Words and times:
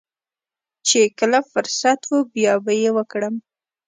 چې 0.87 0.99
کله 1.19 1.39
فرصت 1.51 1.99
و 2.11 2.15
بيا 2.33 2.53
به 2.63 2.73
يې 2.81 2.89
وکړم. 2.97 3.35